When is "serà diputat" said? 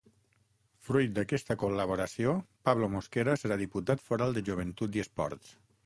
3.43-4.05